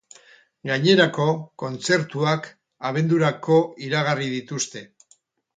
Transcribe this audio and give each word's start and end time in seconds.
Gainerako, 0.69 1.27
kontzertuak 1.63 2.49
abendurako 2.91 3.61
iragarri 3.89 4.31
dituzte. 4.37 4.87